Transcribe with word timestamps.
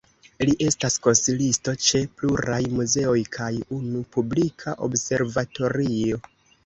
Li 0.47 0.53
estas 0.67 0.95
konsilisto 1.07 1.73
ĉe 1.87 2.01
pluraj 2.21 2.59
muzeoj 2.79 3.19
kaj 3.37 3.51
unu 3.81 4.03
publika 4.17 4.75
observatorio. 4.89 6.23